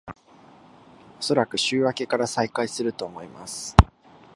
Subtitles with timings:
[1.19, 3.75] おそらく週明けから再開すると思います